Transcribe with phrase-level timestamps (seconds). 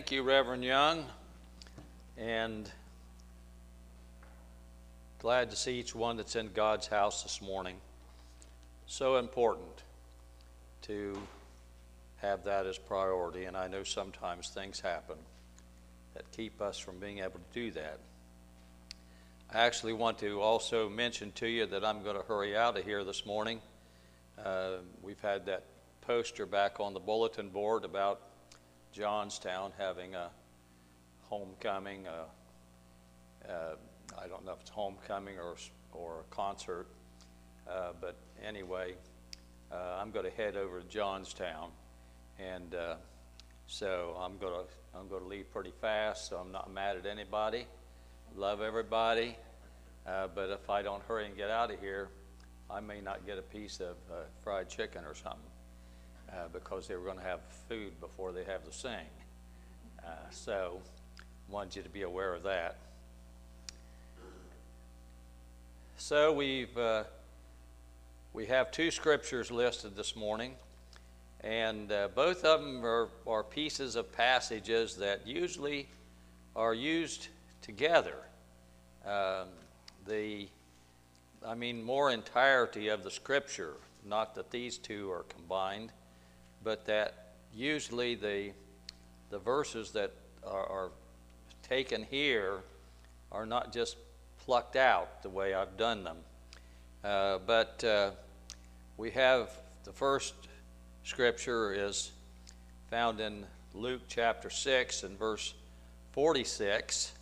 [0.00, 1.04] Thank you, Reverend Young,
[2.16, 2.70] and
[5.18, 7.76] glad to see each one that's in God's house this morning.
[8.86, 9.82] So important
[10.84, 11.20] to
[12.16, 15.16] have that as priority, and I know sometimes things happen
[16.14, 17.98] that keep us from being able to do that.
[19.52, 22.86] I actually want to also mention to you that I'm going to hurry out of
[22.86, 23.60] here this morning.
[24.42, 25.64] Uh, we've had that
[26.00, 28.29] poster back on the bulletin board about
[28.92, 30.30] Johnstown having a
[31.22, 32.06] homecoming.
[32.08, 33.76] Uh, uh,
[34.20, 35.54] I don't know if it's homecoming or,
[35.92, 36.88] or a concert,
[37.70, 38.94] uh, but anyway,
[39.70, 41.70] uh, I'm going to head over to Johnstown,
[42.40, 42.96] and uh,
[43.66, 46.28] so I'm going to I'm going to leave pretty fast.
[46.28, 47.66] So I'm not mad at anybody.
[48.34, 49.36] Love everybody,
[50.04, 52.08] uh, but if I don't hurry and get out of here,
[52.68, 53.96] I may not get a piece of
[54.42, 55.49] fried chicken or something
[56.32, 59.10] uh, because they were going to have food before they have the sing.
[60.04, 60.80] Uh, so,
[61.48, 62.78] wanted you to be aware of that.
[65.96, 67.04] So we've uh,
[68.32, 70.54] we have two scriptures listed this morning,
[71.42, 75.88] and uh, both of them are, are pieces of passages that usually
[76.56, 77.28] are used
[77.60, 78.16] together.
[79.04, 79.48] Um,
[80.06, 80.48] the
[81.46, 85.92] I mean, more entirety of the scripture, not that these two are combined,
[86.62, 88.52] but that usually the,
[89.30, 90.12] the verses that
[90.46, 90.90] are, are
[91.62, 92.60] taken here
[93.32, 93.96] are not just
[94.44, 96.16] plucked out the way I've done them.
[97.02, 98.10] Uh, but uh,
[98.96, 99.50] we have
[99.84, 100.34] the first
[101.04, 102.10] scripture is
[102.90, 103.44] found in
[103.74, 105.54] Luke chapter 6 and verse
[106.12, 107.12] 46.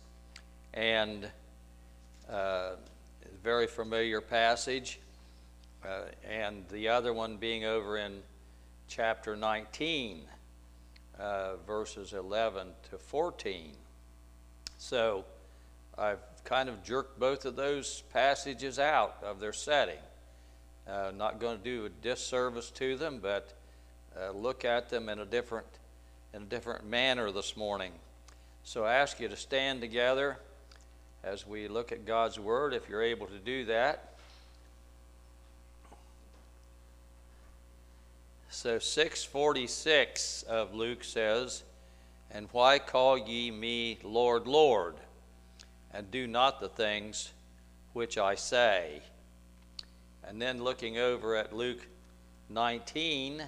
[0.73, 1.29] And
[2.29, 2.71] uh,
[3.43, 4.99] very familiar passage.
[5.85, 8.21] Uh, and the other one being over in
[8.89, 10.23] chapter 19,
[11.19, 13.73] uh, verses 11 to 14.
[14.79, 15.25] So
[15.95, 19.99] I've kind of jerked both of those passages out of their setting.
[20.87, 23.53] Uh, not going to do a disservice to them, but
[24.19, 25.67] uh, look at them in a different
[26.33, 27.91] in a different manner this morning.
[28.63, 30.37] So I ask you to stand together
[31.23, 34.13] as we look at God's Word, if you're able to do that.
[38.51, 41.61] So 646 of Luke says,
[42.31, 44.95] And why call ye me Lord, Lord,
[45.93, 47.31] and do not the things
[47.93, 49.03] which I say?
[50.27, 51.85] And then looking over at Luke
[52.49, 53.43] 19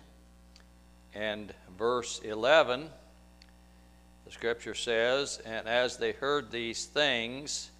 [1.15, 2.87] and verse 11,
[4.25, 7.71] the scripture says, And as they heard these things,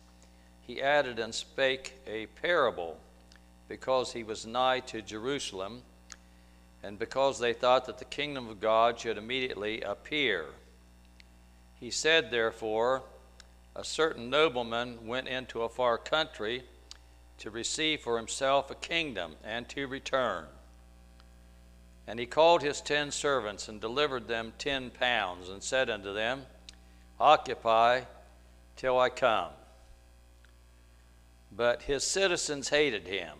[0.61, 2.97] he added and spake a parable,
[3.69, 5.83] because he was nigh to Jerusalem
[6.83, 10.45] and because they thought that the kingdom of God should immediately appear.
[11.79, 13.03] He said, therefore,
[13.75, 16.63] a certain nobleman went into a far country
[17.37, 20.45] to receive for himself a kingdom and to return.
[22.07, 26.45] And he called his ten servants and delivered them ten pounds and said unto them,
[27.19, 28.01] Occupy
[28.75, 29.51] till I come.
[31.55, 33.37] But his citizens hated him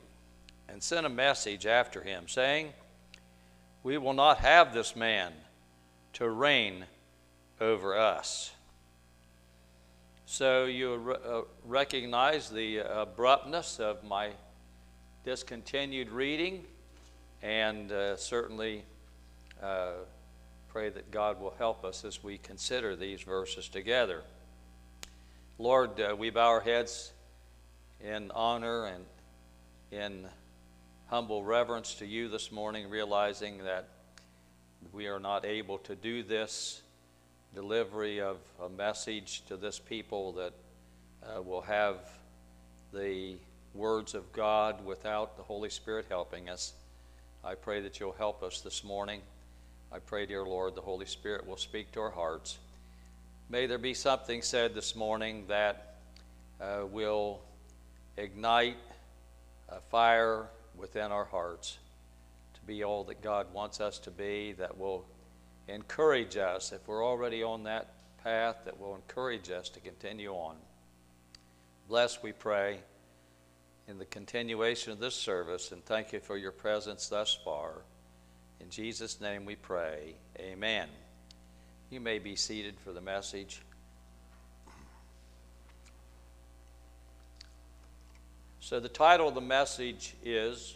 [0.69, 2.73] and sent a message after him, saying,
[3.83, 5.33] we will not have this man
[6.13, 6.85] to reign
[7.59, 8.51] over us.
[10.25, 14.31] So you re- uh, recognize the abruptness of my
[15.25, 16.63] discontinued reading,
[17.41, 18.83] and uh, certainly
[19.61, 19.91] uh,
[20.69, 24.21] pray that God will help us as we consider these verses together.
[25.57, 27.11] Lord, uh, we bow our heads
[28.03, 29.05] in honor and
[29.91, 30.27] in
[31.11, 33.89] humble reverence to you this morning, realizing that
[34.93, 36.81] we are not able to do this
[37.53, 40.53] delivery of a message to this people that
[41.21, 41.97] uh, will have
[42.93, 43.35] the
[43.73, 46.71] words of God without the Holy Spirit helping us.
[47.43, 49.19] I pray that you'll help us this morning.
[49.91, 52.57] I pray, dear Lord, the Holy Spirit will speak to our hearts.
[53.49, 55.97] May there be something said this morning that
[56.61, 57.41] uh, will
[58.15, 58.77] ignite
[59.67, 61.77] a fire within our hearts
[62.53, 65.05] to be all that God wants us to be, that will
[65.67, 70.55] encourage us, if we're already on that path, that will encourage us to continue on.
[71.87, 72.79] Bless, we pray,
[73.87, 77.81] in the continuation of this service, and thank you for your presence thus far.
[78.59, 80.15] In Jesus' name we pray.
[80.39, 80.87] Amen.
[81.89, 83.61] You may be seated for the message.
[88.63, 90.75] So, the title of the message is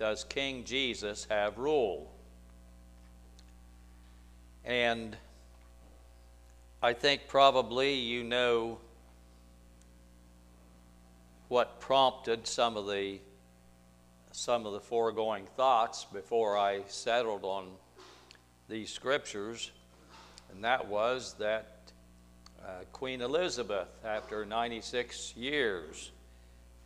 [0.00, 2.10] Does King Jesus Have Rule?
[4.64, 5.16] And
[6.82, 8.78] I think probably you know
[11.46, 13.20] what prompted some of the
[14.32, 17.68] some of the foregoing thoughts before I settled on
[18.68, 19.70] these scriptures,
[20.52, 21.76] and that was that
[22.60, 26.10] uh, Queen Elizabeth, after 96 years,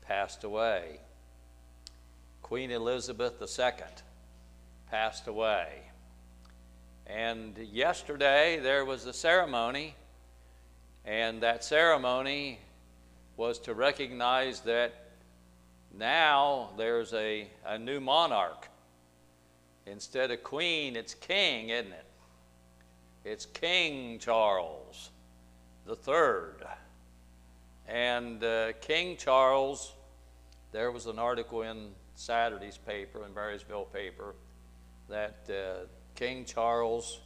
[0.09, 0.99] passed away.
[2.43, 3.73] Queen Elizabeth II
[4.91, 5.83] passed away.
[7.07, 9.95] And yesterday there was a ceremony,
[11.05, 12.59] and that ceremony
[13.37, 14.95] was to recognize that
[15.97, 18.67] now there's a, a new monarch.
[19.87, 22.07] Instead of queen, it's king, isn't it?
[23.25, 25.11] It's King Charles
[25.89, 26.67] the Third.
[27.89, 29.95] And uh, King Charles,
[30.73, 34.35] there was an article in Saturday's paper, in Marysville paper,
[35.09, 37.21] that uh, King Charles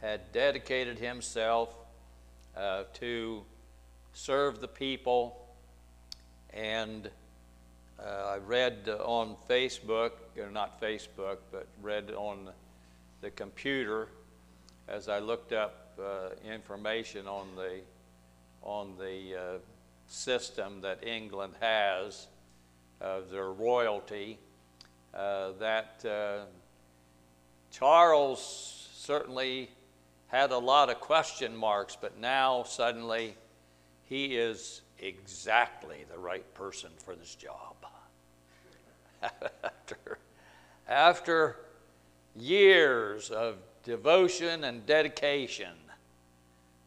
[0.00, 1.74] had dedicated himself
[2.56, 3.42] uh, to
[4.12, 5.46] serve the people.
[6.52, 7.10] And
[8.00, 12.50] uh, I read on Facebook, or not Facebook, but read on
[13.20, 14.08] the computer
[14.88, 17.80] as I looked up uh, information on the
[18.62, 19.58] on the uh,
[20.08, 22.26] system that England has
[23.00, 24.38] of their royalty.
[25.14, 26.44] Uh, that uh,
[27.70, 29.70] Charles certainly
[30.28, 33.34] had a lot of question marks, but now suddenly
[34.04, 37.74] he is exactly the right person for this job.
[39.22, 40.18] after,
[40.88, 41.56] after
[42.36, 45.74] years of devotion and dedication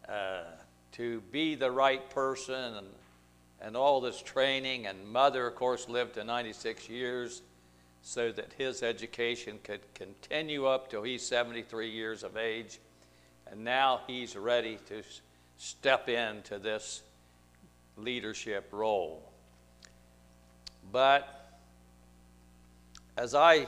[0.07, 0.43] uh,
[0.91, 2.87] to be the right person and,
[3.61, 7.41] and all this training, and mother, of course, lived to 96 years
[8.01, 12.79] so that his education could continue up till he's 73 years of age.
[13.51, 15.03] And now he's ready to
[15.57, 17.03] step into this
[17.97, 19.31] leadership role.
[20.91, 21.59] But
[23.17, 23.67] as I,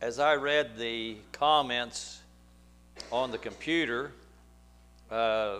[0.00, 2.22] as I read the comments
[3.12, 4.12] on the computer,
[5.10, 5.58] uh,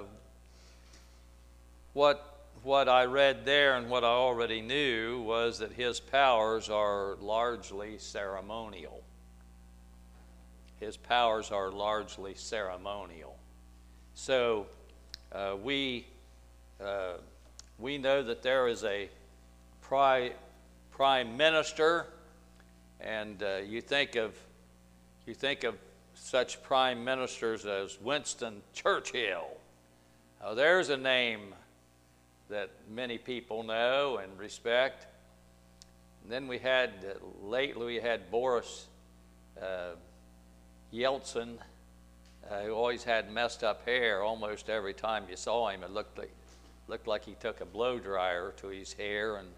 [1.93, 2.34] what
[2.65, 7.99] what I read there and what I already knew was that his powers are largely
[7.99, 9.03] ceremonial.
[10.81, 13.37] His powers are largely ceremonial.
[14.15, 14.67] So
[15.31, 16.07] uh, we,
[16.83, 17.15] uh,
[17.79, 19.11] we know that there is a
[19.83, 20.33] pri-
[20.91, 22.07] prime minister,
[22.99, 24.35] and uh, you think of
[25.27, 25.75] you think of
[26.15, 29.49] such prime ministers as Winston Churchill.
[30.43, 31.55] Now, there's a name
[32.49, 35.07] that many people know and respect.
[36.23, 38.87] And then we had, uh, lately, we had Boris
[39.61, 39.97] uh,
[40.93, 41.59] Yeltsin,
[42.51, 45.83] uh, who always had messed up hair almost every time you saw him.
[45.83, 46.33] It looked like,
[46.89, 49.49] looked like he took a blow dryer to his hair and,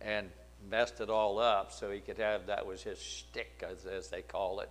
[0.00, 0.30] and
[0.70, 4.22] messed it all up so he could have that was his shtick, as, as they
[4.22, 4.70] call it.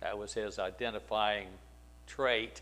[0.00, 1.48] That was his identifying
[2.06, 2.60] trait.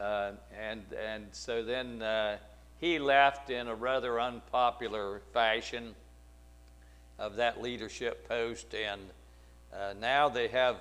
[0.00, 2.38] Uh, and, and so then uh,
[2.80, 5.94] he left in a rather unpopular fashion
[7.18, 9.00] of that leadership post, and
[9.72, 10.76] uh, now they have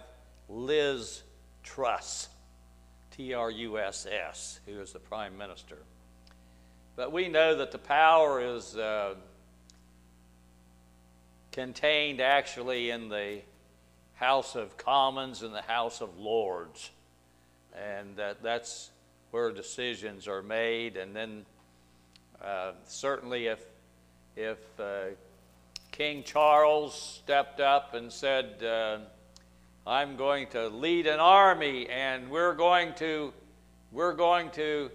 [0.49, 1.23] Liz
[1.63, 2.29] Truss,
[3.11, 5.77] T R U S S, who is the prime minister.
[6.95, 9.15] But we know that the power is uh,
[11.51, 13.41] contained actually in the
[14.15, 16.91] House of Commons and the House of Lords.
[17.75, 18.91] And that, that's
[19.31, 21.45] where decisions are made, and then
[22.43, 23.63] uh, certainly, if,
[24.35, 25.05] if uh,
[25.91, 28.97] King Charles stepped up and said, uh,
[29.87, 33.31] I'm going to lead an army and we're going to,
[33.93, 34.91] we're going to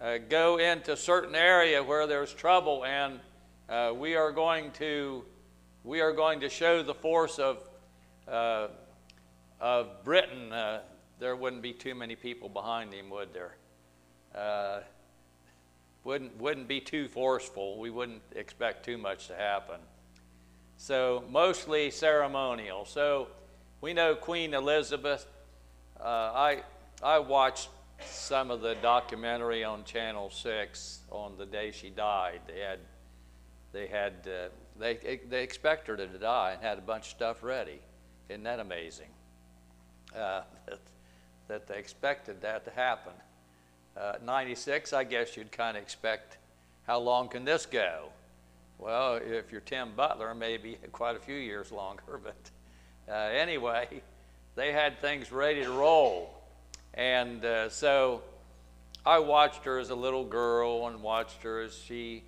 [0.00, 3.20] uh, go into certain area where there's trouble and
[3.68, 5.22] uh, we are going to,
[5.84, 7.58] we are going to show the force of,
[8.26, 10.50] of Britain,
[11.18, 13.56] there wouldn't be too many people behind him, would there?
[16.06, 17.78] Wouldn't, wouldn't be too forceful.
[17.78, 19.80] We wouldn't expect too much to happen.
[20.76, 22.84] So, mostly ceremonial.
[22.84, 23.26] So,
[23.80, 25.26] we know Queen Elizabeth.
[25.98, 26.62] Uh, I,
[27.02, 27.70] I watched
[28.04, 32.40] some of the documentary on Channel 6 on the day she died.
[32.46, 32.78] They had,
[33.72, 34.48] they had, uh,
[34.78, 37.80] they, they expected her to die and had a bunch of stuff ready.
[38.28, 39.08] Isn't that amazing?
[40.14, 40.78] Uh, that,
[41.48, 43.12] that they expected that to happen.
[43.96, 46.36] Uh, 96, I guess you'd kind of expect,
[46.86, 48.10] how long can this go?
[48.78, 52.02] Well, if you're Tim Butler, maybe quite a few years longer.
[52.22, 52.50] But
[53.08, 54.02] uh, anyway,
[54.54, 56.34] they had things ready to roll.
[56.94, 58.22] And uh, so
[59.04, 62.24] I watched her as a little girl and watched her as she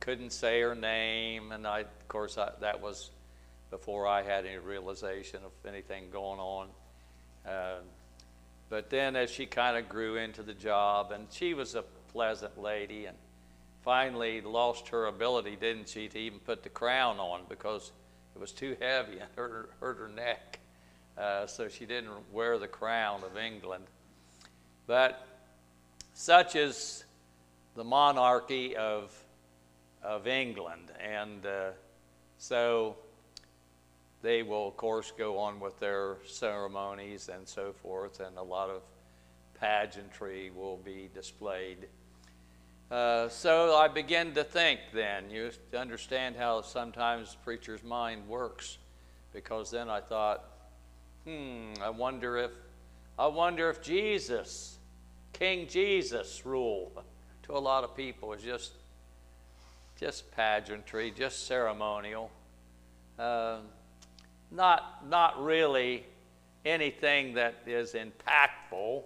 [0.00, 3.10] couldn't say her name, and I, of course, I, that was
[3.70, 6.68] before I had any realization of anything going on.
[7.46, 7.76] Uh,
[8.72, 12.58] but then, as she kind of grew into the job, and she was a pleasant
[12.58, 13.14] lady, and
[13.82, 17.92] finally lost her ability, didn't she, to even put the crown on because
[18.34, 20.58] it was too heavy and hurt, hurt her neck.
[21.18, 23.84] Uh, so she didn't wear the crown of England.
[24.86, 25.22] But
[26.14, 27.04] such is
[27.74, 29.14] the monarchy of,
[30.02, 30.90] of England.
[30.98, 31.72] And uh,
[32.38, 32.96] so
[34.22, 38.70] they will, of course, go on with their ceremonies and so forth, and a lot
[38.70, 38.82] of
[39.60, 41.88] pageantry will be displayed.
[42.90, 48.78] Uh, so I begin to think then, you understand how sometimes preacher's mind works,
[49.32, 50.44] because then I thought,
[51.24, 52.50] hmm, I wonder if,
[53.18, 54.78] I wonder if Jesus,
[55.32, 56.92] King Jesus rule
[57.44, 58.72] to a lot of people is just,
[59.98, 62.30] just pageantry, just ceremonial,
[63.18, 63.58] uh,
[64.52, 66.04] not, not really
[66.64, 69.02] anything that is impactful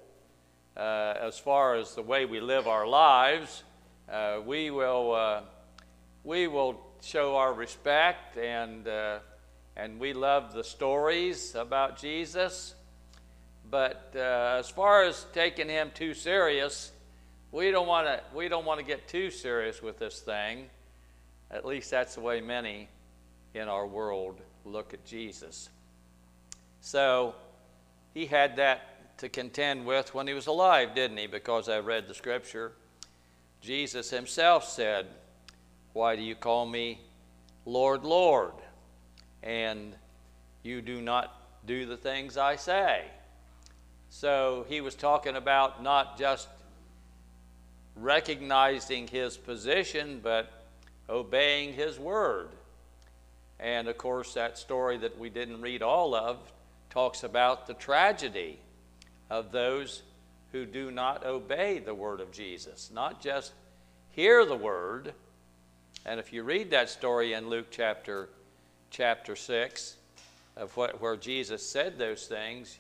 [0.77, 3.63] uh, as far as the way we live our lives
[4.09, 5.41] uh, we will uh,
[6.23, 9.19] we will show our respect and uh,
[9.77, 12.77] and we love the stories about Jesus.
[13.69, 16.93] But uh, as far as taking him too serious,
[17.51, 20.67] we don't want to we don't want to get too serious with this thing.
[21.51, 22.89] At least that's the way many
[23.55, 25.71] in our world look at Jesus.
[26.81, 27.35] So
[28.15, 31.27] he had that to contend with when he was alive, didn't he?
[31.27, 32.73] Because I read the scripture.
[33.61, 35.07] Jesus himself said,
[35.93, 37.01] Why do you call me
[37.65, 38.53] Lord, Lord?
[39.43, 39.95] And
[40.63, 43.05] you do not do the things I say.
[44.09, 46.49] So he was talking about not just
[47.97, 50.65] recognizing his position, but
[51.09, 52.51] obeying his word.
[53.59, 56.39] And of course, that story that we didn't read all of
[56.91, 58.59] talks about the tragedy
[59.31, 60.03] of those
[60.53, 63.53] who do not obey the word of Jesus, not just
[64.11, 65.13] hear the word.
[66.05, 68.29] And if you read that story in Luke chapter
[68.91, 69.97] chapter 6
[70.57, 72.79] of what where Jesus said those things,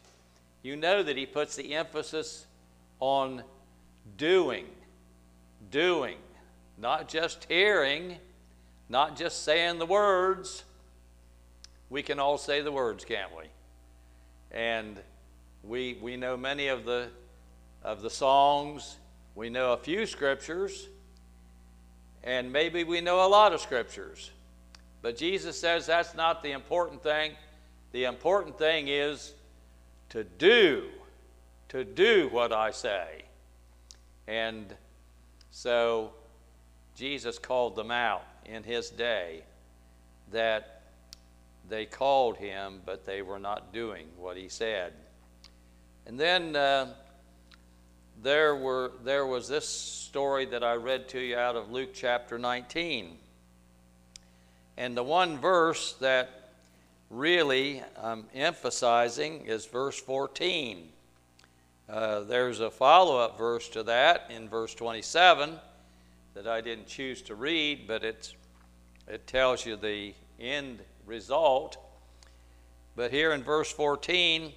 [0.63, 2.47] you know that he puts the emphasis
[3.01, 3.43] on
[4.17, 4.67] doing,
[5.71, 6.17] doing,
[6.79, 8.17] not just hearing,
[8.89, 10.65] not just saying the words.
[11.91, 13.45] We can all say the words, can't we?
[14.51, 15.01] And
[15.63, 17.09] we, we know many of the
[17.83, 18.97] of the songs.
[19.35, 20.89] We know a few scriptures,
[22.25, 24.31] and maybe we know a lot of scriptures.
[25.03, 27.33] But Jesus says that's not the important thing.
[27.93, 29.35] The important thing is
[30.09, 30.85] to do,
[31.69, 33.25] to do what I say.
[34.27, 34.75] And
[35.51, 36.13] so
[36.97, 39.43] Jesus called them out in his day
[40.33, 40.83] that
[41.69, 44.93] they called him, but they were not doing what he said.
[46.07, 46.95] And then uh,
[48.23, 52.39] there, were, there was this story that I read to you out of Luke chapter
[52.39, 53.19] 19.
[54.77, 56.51] And the one verse that
[57.11, 60.89] really I'm emphasizing is verse 14.
[61.89, 65.59] Uh, there's a follow up verse to that in verse 27
[66.37, 68.35] that I didn't choose to read, but it's,
[69.09, 71.79] it tells you the end result.
[72.95, 74.53] But here in verse 14,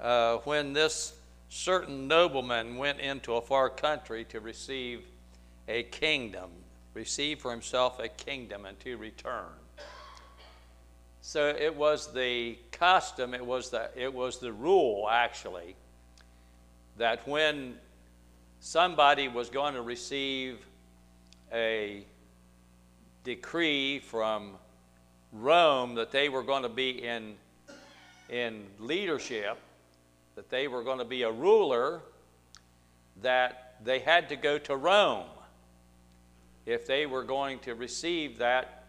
[0.00, 1.12] uh, when this
[1.50, 5.02] certain nobleman went into a far country to receive
[5.68, 6.48] a kingdom,
[6.94, 9.52] receive for himself a kingdom and to return.
[11.20, 15.76] So it was the custom, it was the, it was the rule actually,
[16.96, 17.74] that when
[18.60, 20.64] somebody was going to receive
[21.52, 22.04] a
[23.24, 24.52] decree from
[25.32, 27.34] Rome that they were going to be in,
[28.28, 29.58] in leadership,
[30.34, 32.00] that they were going to be a ruler,
[33.22, 35.26] that they had to go to Rome
[36.64, 38.84] if they were going to receive that,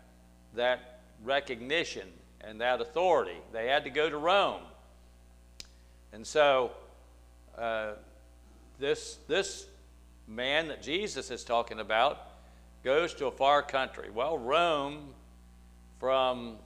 [0.55, 2.07] that recognition
[2.41, 3.37] and that authority.
[3.51, 4.61] They had to go to Rome.
[6.11, 6.71] And so,
[7.57, 7.93] uh,
[8.79, 9.65] this, this
[10.27, 12.32] man that Jesus is talking about
[12.83, 14.09] goes to a far country.
[14.13, 15.13] Well, Rome
[15.99, 16.57] from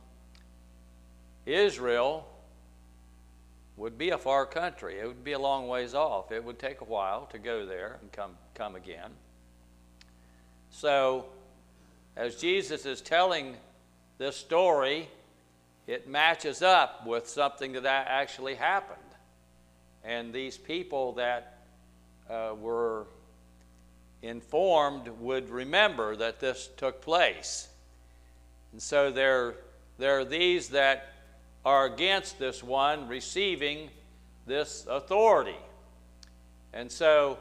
[1.45, 2.27] Israel
[3.77, 4.99] would be a far country.
[4.99, 6.31] It would be a long ways off.
[6.31, 9.11] It would take a while to go there and come, come again.
[10.71, 11.25] So,
[12.15, 13.55] as Jesus is telling
[14.17, 15.07] this story,
[15.85, 18.97] it matches up with something that actually happened.
[20.03, 21.59] And these people that
[22.29, 23.05] uh, were
[24.21, 27.67] informed would remember that this took place.
[28.71, 29.55] And so there,
[29.97, 31.13] there are these that
[31.65, 33.89] are against this one receiving
[34.45, 35.57] this authority.
[36.73, 37.37] And so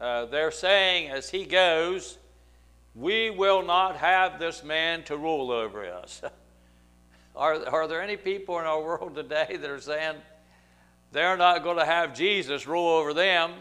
[0.00, 2.18] uh, they're saying as he goes,
[2.94, 6.22] we will not have this man to rule over us.
[7.36, 10.16] are, are there any people in our world today that are saying
[11.12, 13.52] they're not going to have Jesus rule over them?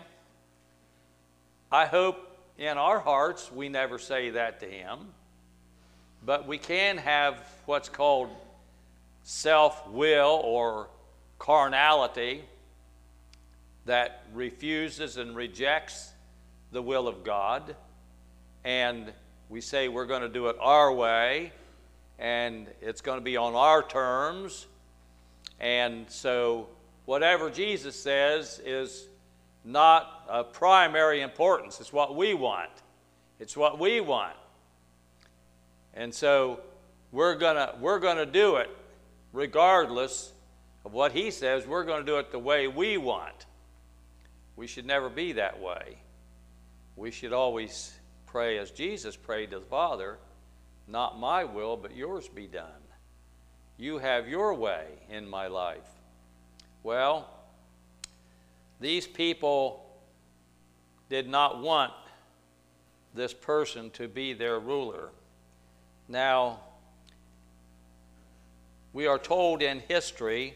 [1.72, 2.29] I hope
[2.60, 5.00] in our hearts we never say that to him,
[6.26, 8.30] but we can have what's called
[9.24, 10.90] self will or
[11.40, 12.44] carnality
[13.86, 16.12] that refuses and rejects
[16.72, 17.76] the will of God
[18.66, 19.14] and
[19.48, 21.54] we say we're going to do it our way
[22.20, 24.68] and it's going to be on our terms.
[25.60, 26.68] And so,
[27.06, 29.08] whatever Jesus says is
[29.64, 31.80] not of primary importance.
[31.80, 32.72] It's what we want.
[33.40, 34.36] It's what we want.
[35.94, 36.62] And so,
[37.12, 38.70] we're to we're to do it
[39.34, 40.32] regardless
[40.86, 41.66] of what he says.
[41.66, 43.46] We're to do it the way we want.
[44.56, 45.98] We should never be that way.
[46.96, 47.94] We should always
[48.26, 50.18] pray as Jesus prayed to the Father,
[50.88, 52.68] not my will, but yours be done.
[53.78, 55.88] You have your way in my life.
[56.84, 57.30] Well,
[58.80, 59.86] these people
[61.10, 61.94] did not want
[63.14, 65.10] this person to be their ruler.
[66.08, 66.60] Now,
[68.94, 70.56] we are told in history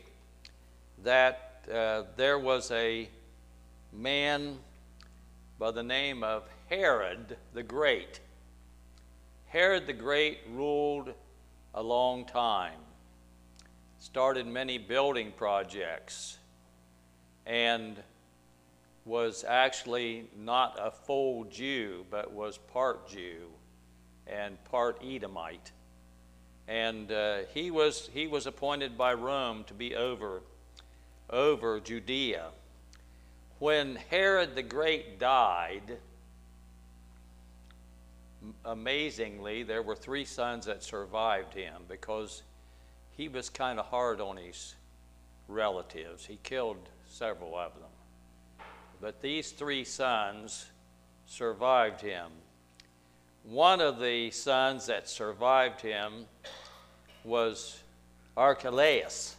[1.04, 3.10] that uh, there was a
[3.92, 4.58] man
[5.60, 8.20] by the name of Herod the Great.
[9.48, 11.14] Herod the Great ruled
[11.76, 12.80] a long time,
[14.00, 16.38] started many building projects,
[17.46, 18.02] and
[19.06, 23.50] was actually not a full Jew, but was part Jew
[24.28, 25.72] and part Edomite.
[26.68, 30.42] And uh, he, was, he was appointed by Rome to be over,
[31.30, 32.48] over Judea.
[33.60, 35.98] When Herod the Great died,
[38.64, 42.44] amazingly, there were three sons that survived him because
[43.12, 44.76] he was kind of hard on his
[45.48, 46.26] relatives.
[46.26, 47.90] He killed several of them.
[49.04, 50.66] But these three sons
[51.26, 52.32] survived him.
[53.44, 56.26] One of the sons that survived him
[57.26, 57.84] was
[58.38, 59.36] Archelaus.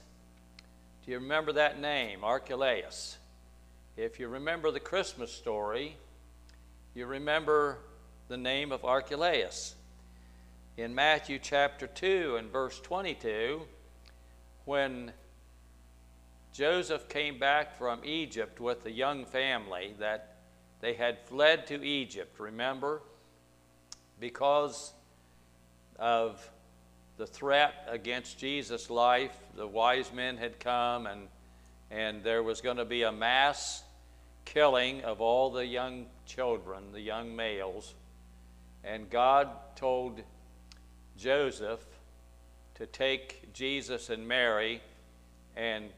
[1.03, 3.17] Do you remember that name, Archelaus?
[3.97, 5.97] If you remember the Christmas story,
[6.95, 7.79] you remember
[8.29, 9.77] the name of Archelaus.
[10.77, 13.63] In Matthew chapter 2 and verse 22,
[14.67, 15.15] when
[16.55, 20.37] Joseph came back from Egypt with the young family that
[20.81, 23.03] they had fled to Egypt, remember?
[24.21, 24.93] Because
[25.99, 26.49] of
[27.17, 31.27] the threat against Jesus' life, the wise men had come and,
[31.91, 33.83] and there was going to be a mass
[34.45, 37.95] killing of all the young children, the young males.
[38.85, 40.21] And God told
[41.19, 41.85] Joseph
[42.77, 44.81] to take Jesus and Mary
[45.57, 45.91] and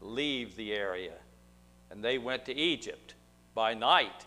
[0.00, 1.14] leave the area.
[1.90, 3.14] And they went to Egypt
[3.54, 4.26] by night.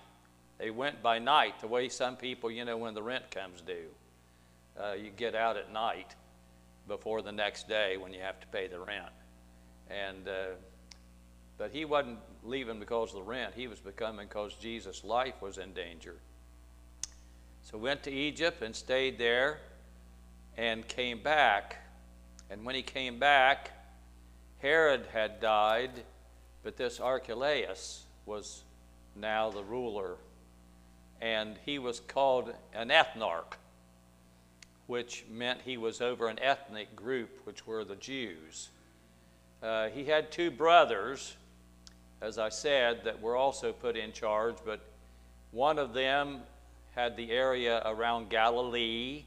[0.58, 3.90] They went by night, the way some people, you know, when the rent comes due.
[4.80, 6.16] Uh, you get out at night
[6.88, 9.12] before the next day when you have to pay the rent.
[9.90, 10.46] And, uh,
[11.58, 13.54] but he wasn't leaving because of the rent.
[13.56, 16.16] He was becoming because Jesus' life was in danger.
[17.62, 19.60] So went to Egypt and stayed there
[20.58, 21.78] and came back.
[22.50, 23.72] And when he came back,
[24.64, 25.92] Herod had died,
[26.64, 28.64] but this Archelaus was
[29.14, 30.16] now the ruler.
[31.22, 33.58] And he was called an ethnarch,
[34.88, 38.70] which meant he was over an ethnic group, which were the Jews.
[39.62, 41.36] Uh, he had two brothers,
[42.22, 44.80] as I said, that were also put in charge, but
[45.52, 46.40] one of them
[46.96, 49.26] had the area around Galilee.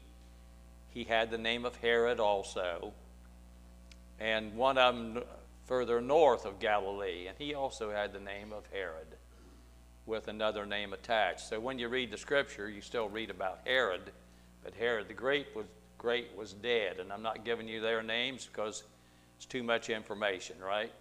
[0.89, 2.91] He had the name of Herod also.
[4.19, 5.23] And one of them
[5.65, 9.17] further north of Galilee, and he also had the name of Herod
[10.05, 11.41] with another name attached.
[11.41, 14.11] So when you read the scripture, you still read about Herod,
[14.63, 15.65] but Herod the Great was,
[15.97, 16.99] great was dead.
[16.99, 18.83] And I'm not giving you their names because
[19.35, 20.91] it's too much information, right?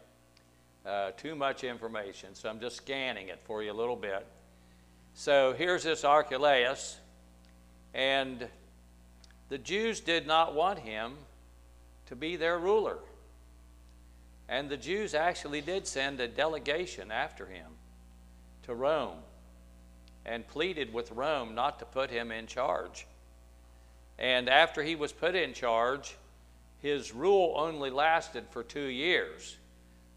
[0.84, 2.34] Uh, too much information.
[2.34, 4.26] So I'm just scanning it for you a little bit.
[5.14, 6.98] So here's this Archelaus,
[7.94, 8.46] and
[9.48, 11.14] the Jews did not want him
[12.06, 12.98] to be their ruler.
[14.48, 17.72] And the Jews actually did send a delegation after him
[18.62, 19.18] to Rome.
[20.24, 23.06] and pleaded with Rome not to put him in charge.
[24.18, 26.16] And after he was put in charge,
[26.78, 29.56] his rule only lasted for two years,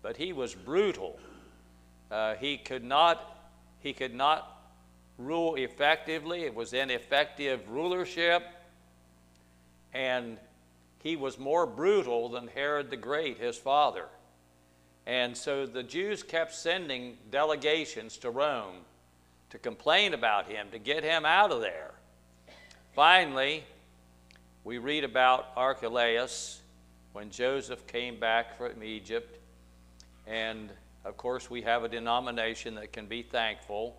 [0.02, 1.20] but he was brutal.
[2.10, 3.36] Uh, he could not
[3.82, 4.62] he could not
[5.18, 6.44] rule effectively.
[6.44, 8.44] It was ineffective rulership,
[9.94, 10.38] and
[11.02, 14.06] he was more brutal than Herod the Great, his father.
[15.06, 18.76] And so the Jews kept sending delegations to Rome
[19.50, 21.92] to complain about him, to get him out of there.
[22.94, 23.64] Finally,
[24.64, 26.62] we read about Archelaus
[27.14, 29.40] when Joseph came back from Egypt.
[30.28, 30.70] And
[31.06, 33.96] of course, we have a denomination that can be thankful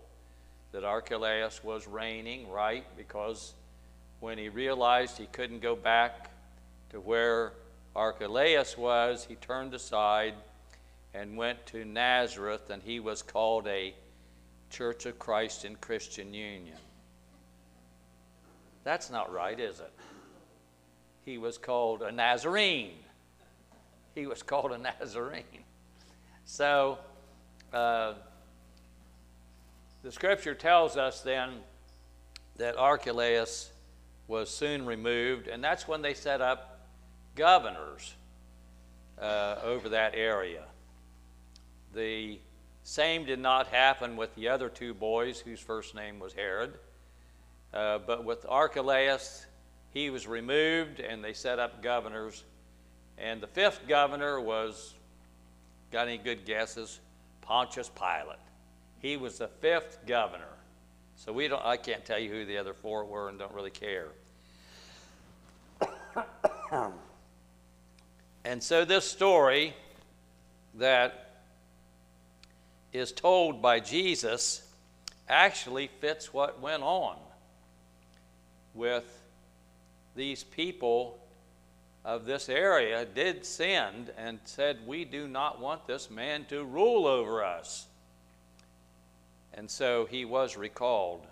[0.72, 2.84] that Archelaus was reigning, right?
[2.96, 3.54] Because
[4.20, 6.29] when he realized he couldn't go back
[6.90, 7.52] to where
[7.94, 10.34] Archelaus was, he turned aside
[11.14, 13.94] and went to Nazareth, and he was called a
[14.70, 16.76] Church of Christ in Christian Union.
[18.84, 19.92] That's not right, is it?
[21.24, 22.92] He was called a Nazarene.
[24.14, 25.64] He was called a Nazarene.
[26.44, 26.98] So,
[27.72, 28.14] uh,
[30.02, 31.50] the scripture tells us then
[32.56, 33.70] that Archelaus
[34.28, 36.69] was soon removed, and that's when they set up
[37.34, 38.14] governors
[39.20, 40.64] uh, over that area.
[41.94, 42.38] The
[42.82, 46.74] same did not happen with the other two boys whose first name was Herod.
[47.72, 49.46] Uh, but with Archelaus,
[49.92, 52.44] he was removed and they set up governors.
[53.18, 54.94] And the fifth governor was,
[55.92, 57.00] got any good guesses?
[57.42, 58.38] Pontius Pilate.
[59.00, 60.44] He was the fifth governor.
[61.16, 63.70] So we don't, I can't tell you who the other four were and don't really
[63.70, 64.08] care.
[68.44, 69.74] and so this story
[70.74, 71.42] that
[72.92, 74.62] is told by Jesus
[75.28, 77.16] actually fits what went on
[78.74, 79.20] with
[80.16, 81.18] these people
[82.04, 87.06] of this area did send and said, We do not want this man to rule
[87.06, 87.86] over us.
[89.54, 91.26] And so he was recalled.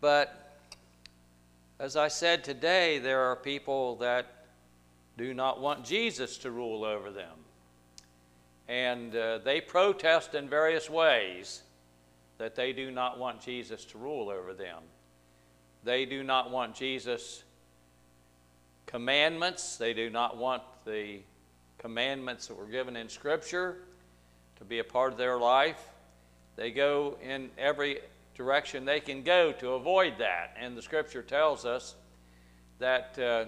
[0.00, 0.56] But
[1.78, 4.33] as I said today, there are people that
[5.16, 7.44] do not want Jesus to rule over them
[8.68, 11.62] and uh, they protest in various ways
[12.38, 14.82] that they do not want Jesus to rule over them.
[15.84, 17.44] They do not want Jesus'
[18.86, 21.20] commandments, they do not want the
[21.78, 23.76] commandments that were given in Scripture
[24.56, 25.90] to be a part of their life.
[26.56, 28.00] They go in every
[28.34, 30.56] direction they can go to avoid that.
[30.58, 31.94] And the Scripture tells us
[32.78, 33.44] that uh,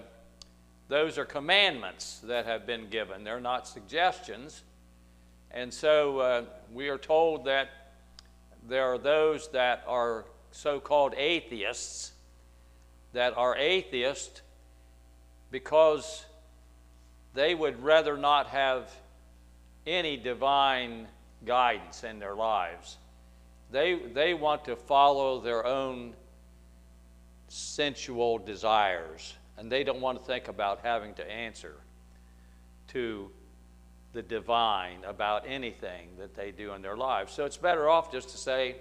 [0.87, 4.63] those are commandments that have been given, they're not suggestions.
[5.51, 7.69] And so uh, we are told that
[8.67, 12.11] there are those that are so called atheists
[13.13, 14.41] that are atheists
[15.51, 16.25] because
[17.33, 18.91] they would rather not have
[19.85, 21.07] any divine
[21.45, 22.97] guidance in their lives.
[23.71, 26.13] They, they want to follow their own
[27.47, 31.75] sensual desires, and they don't want to think about having to answer
[32.89, 33.29] to
[34.13, 37.33] the divine about anything that they do in their lives.
[37.33, 38.77] So it's better off just to say,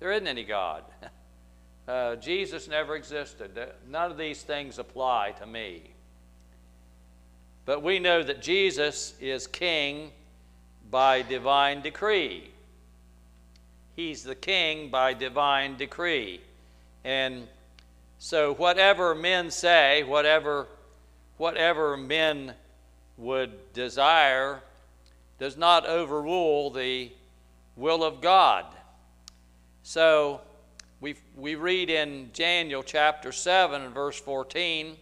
[0.00, 0.84] there isn't any God.
[1.86, 3.50] Uh, Jesus never existed.
[3.90, 5.82] None of these things apply to me.
[7.66, 10.10] But we know that Jesus is king
[10.90, 12.50] by divine decree.
[13.96, 16.40] He's the king by divine decree.
[17.04, 17.46] And
[18.24, 20.66] so whatever men say, whatever,
[21.36, 22.54] whatever men
[23.18, 24.62] would desire
[25.38, 27.12] does not overrule the
[27.76, 28.64] will of God.
[29.82, 30.40] So
[31.02, 34.96] we, we read in Daniel chapter 7 and verse 14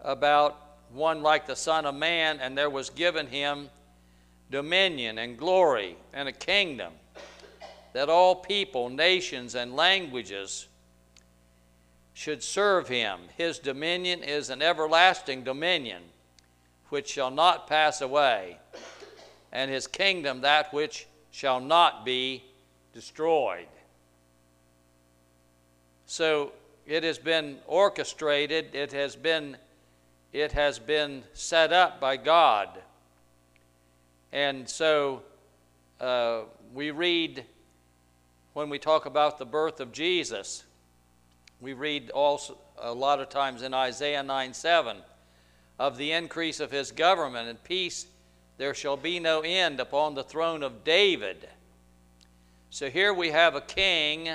[0.00, 0.60] about
[0.92, 3.70] one like the Son of Man, and there was given him
[4.50, 6.92] dominion and glory and a kingdom,
[7.92, 10.66] that all people, nations, and languages
[12.16, 13.20] should serve him.
[13.36, 16.02] His dominion is an everlasting dominion
[16.88, 18.56] which shall not pass away
[19.52, 22.42] and his kingdom that which shall not be
[22.94, 23.66] destroyed.
[26.06, 26.52] So
[26.86, 29.58] it has been orchestrated, it has been,
[30.32, 32.80] it has been set up by God.
[34.32, 35.22] And so
[36.00, 37.44] uh, we read,
[38.54, 40.64] when we talk about the birth of Jesus,
[41.60, 44.98] we read also a lot of times in Isaiah 9 7
[45.78, 48.06] of the increase of his government and peace
[48.58, 51.48] there shall be no end upon the throne of David
[52.70, 54.28] So here we have a king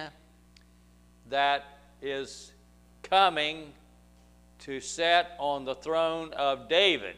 [1.29, 1.63] that
[2.01, 2.51] is
[3.03, 3.73] coming
[4.59, 7.17] to sit on the throne of David.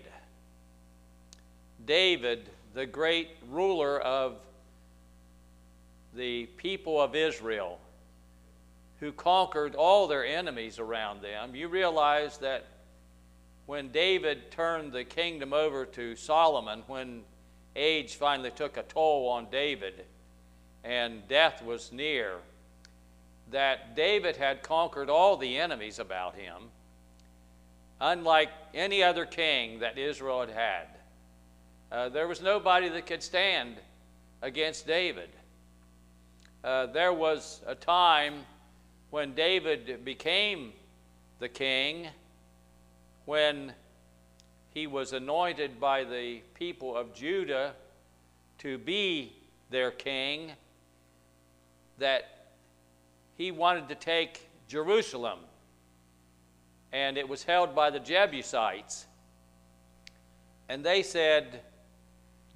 [1.86, 4.36] David, the great ruler of
[6.16, 7.80] the people of Israel,
[9.04, 11.54] who conquered all their enemies around them.
[11.54, 12.66] You realize that
[13.66, 17.24] when David turned the kingdom over to Solomon, when
[17.76, 20.06] age finally took a toll on David
[20.86, 22.38] and death was near,
[23.52, 26.70] that David had conquered all the enemies about him,
[28.00, 30.88] unlike any other king that Israel had had.
[31.92, 33.76] Uh, there was nobody that could stand
[34.42, 35.30] against David.
[36.64, 38.46] Uh, there was a time
[39.14, 40.74] when David became
[41.38, 42.08] the king
[43.26, 43.72] when
[44.72, 47.76] he was anointed by the people of Judah
[48.58, 49.32] to be
[49.70, 50.54] their king,
[52.00, 52.48] that
[53.38, 55.38] he wanted to take Jerusalem,
[56.92, 59.06] and it was held by the Jebusites.
[60.68, 61.62] And they said,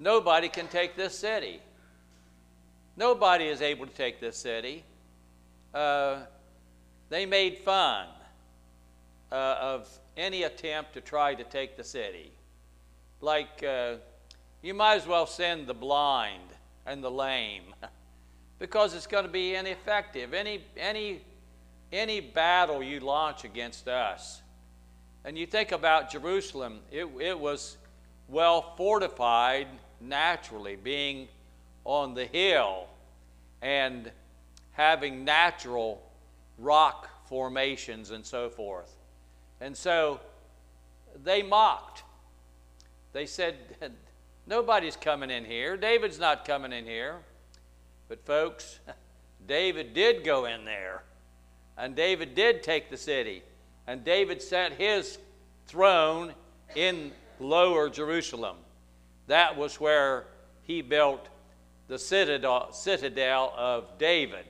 [0.00, 1.60] Nobody can take this city.
[2.96, 4.82] Nobody is able to take this city.
[5.72, 6.22] Uh,
[7.08, 8.06] they made fun
[9.30, 12.32] uh, of any attempt to try to take the city.
[13.20, 13.96] Like, uh,
[14.62, 16.50] you might as well send the blind
[16.86, 17.74] and the lame
[18.58, 20.34] because it's going to be ineffective.
[20.34, 21.20] Any, any,
[21.92, 24.42] any battle you launch against us,
[25.24, 27.76] and you think about Jerusalem, it, it was
[28.28, 29.66] well fortified
[30.00, 31.28] naturally, being
[31.84, 32.86] on the hill
[33.62, 34.10] and
[34.72, 36.02] having natural
[36.58, 38.96] rock formations and so forth.
[39.60, 40.20] And so
[41.22, 42.02] they mocked.
[43.12, 43.56] They said,
[44.46, 45.76] Nobody's coming in here.
[45.76, 47.16] David's not coming in here.
[48.08, 48.78] But, folks,
[49.46, 51.02] David did go in there.
[51.76, 53.42] And David did take the city.
[53.86, 55.18] And David set his
[55.66, 56.32] throne
[56.74, 58.56] in lower Jerusalem.
[59.26, 60.26] That was where
[60.62, 61.28] he built
[61.86, 64.46] the citadel, citadel of David.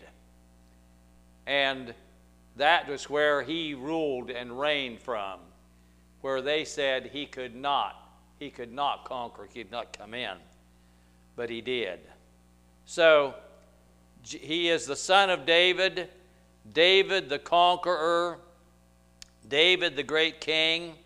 [1.49, 1.95] And
[2.57, 5.41] that was where he ruled and reigned from,
[6.21, 8.07] where they said he could not,
[8.39, 10.37] he could not conquer, he could not come in.
[11.37, 12.01] But he did.
[12.85, 13.35] So
[14.23, 16.11] he is the son of David,
[16.75, 18.41] David the conqueror,
[19.49, 20.97] David the great king.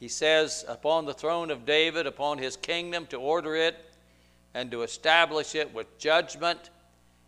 [0.00, 3.76] He says, upon the throne of David, upon his kingdom, to order it
[4.52, 6.70] and to establish it with judgment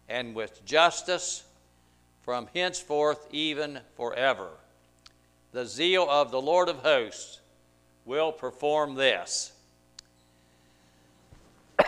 [0.08, 1.44] and with justice
[2.22, 4.48] from henceforth even forever.
[5.52, 7.40] The zeal of the Lord of hosts
[8.04, 9.52] will perform this.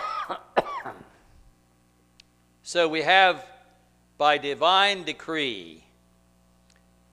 [2.62, 3.46] so we have
[4.18, 5.84] by divine decree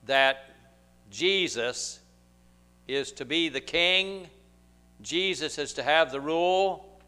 [0.06, 0.50] that
[1.10, 2.00] Jesus
[2.88, 4.26] is to be the king,
[5.00, 7.00] Jesus is to have the rule,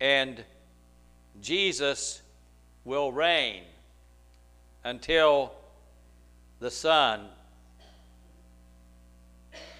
[0.00, 0.42] and
[1.40, 2.22] Jesus
[2.84, 3.62] will reign
[4.84, 5.52] until
[6.60, 7.26] the Son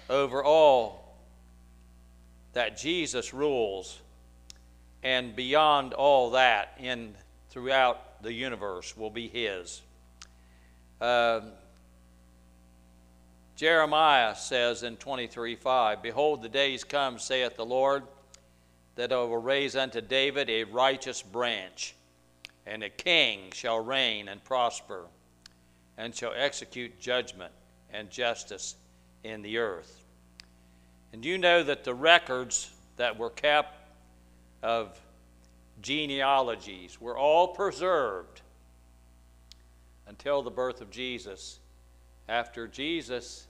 [0.09, 1.15] over all
[2.53, 3.99] that Jesus rules
[5.03, 7.13] and beyond all that in
[7.49, 9.81] throughout the universe will be his.
[10.99, 11.41] Uh,
[13.55, 18.03] Jeremiah says in 23 5, Behold, the days come, saith the Lord,
[18.95, 21.95] that I will raise unto David a righteous branch
[22.65, 25.05] and a king shall reign and prosper,
[25.97, 27.53] and shall execute judgment
[27.91, 28.75] and justice
[29.23, 30.03] in the earth.
[31.13, 33.77] And you know that the records that were kept
[34.61, 34.99] of
[35.81, 38.41] genealogies were all preserved
[40.07, 41.59] until the birth of Jesus.
[42.27, 43.47] After Jesus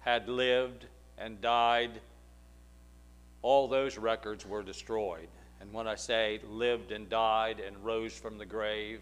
[0.00, 2.00] had lived and died,
[3.42, 5.28] all those records were destroyed.
[5.60, 9.00] And when I say lived and died and rose from the grave,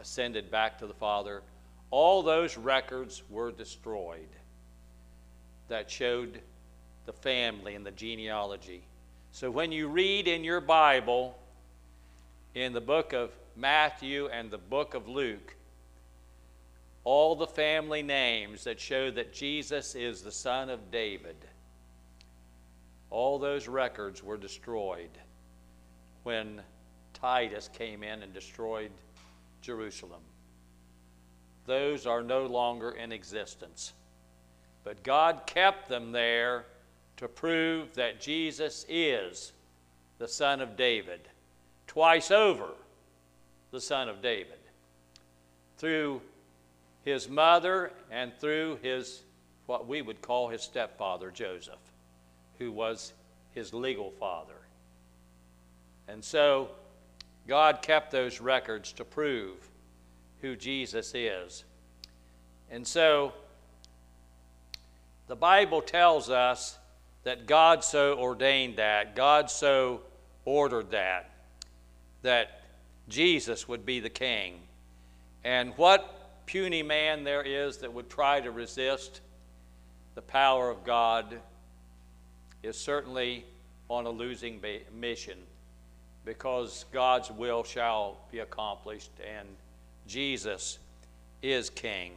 [0.00, 1.42] ascended back to the Father,
[1.90, 4.28] all those records were destroyed
[5.68, 6.40] that showed
[7.06, 8.82] the family and the genealogy.
[9.32, 11.36] So when you read in your Bible,
[12.54, 15.54] in the book of Matthew and the book of Luke,
[17.04, 21.36] all the family names that show that Jesus is the son of David,
[23.10, 25.10] all those records were destroyed
[26.24, 26.60] when
[27.12, 28.90] Titus came in and destroyed
[29.62, 30.20] Jerusalem.
[31.66, 33.92] Those are no longer in existence.
[34.82, 36.66] But God kept them there
[37.16, 39.52] to prove that Jesus is
[40.18, 41.20] the Son of David.
[41.86, 42.68] Twice over,
[43.74, 44.58] the son of David
[45.78, 46.22] through
[47.04, 49.22] his mother and through his,
[49.66, 51.74] what we would call his stepfather, Joseph,
[52.58, 53.12] who was
[53.50, 54.54] his legal father.
[56.08, 56.70] And so
[57.46, 59.56] God kept those records to prove
[60.40, 61.64] who Jesus is.
[62.70, 63.32] And so
[65.26, 66.78] the Bible tells us
[67.22, 70.02] that God so ordained that, God so
[70.44, 71.30] ordered that,
[72.22, 72.62] that
[73.08, 74.60] Jesus would be the king.
[75.44, 79.20] And what puny man there is that would try to resist
[80.14, 81.40] the power of God
[82.62, 83.44] is certainly
[83.88, 84.60] on a losing
[84.92, 85.38] mission
[86.24, 89.48] because God's will shall be accomplished and
[90.06, 90.78] Jesus
[91.42, 92.12] is king.